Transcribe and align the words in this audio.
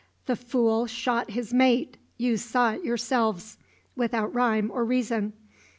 The 0.25 0.35
fool 0.35 0.87
shot 0.87 1.29
his 1.29 1.53
mate 1.53 1.95
you 2.17 2.35
saw 2.35 2.71
it 2.71 2.83
yourselves 2.83 3.59
without 3.95 4.33
rhyme 4.33 4.71
or 4.73 4.83
reason. 4.83 5.33